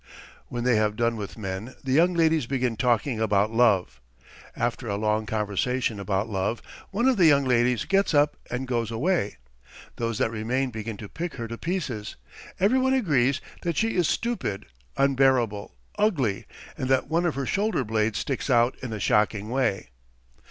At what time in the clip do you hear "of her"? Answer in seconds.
17.27-17.45